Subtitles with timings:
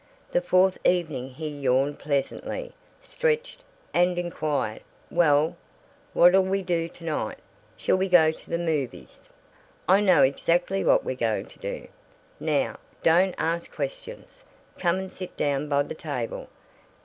[0.31, 3.63] The fourth evening he yawned pleasantly, stretched,
[3.93, 4.81] and inquired,
[5.11, 5.57] "Well,
[6.13, 7.37] what'll we do tonight?
[7.77, 9.29] Shall we go to the movies?"
[9.87, 11.87] "I know exactly what we're going to do.
[12.39, 14.43] Now don't ask questions!
[14.79, 16.47] Come and sit down by the table.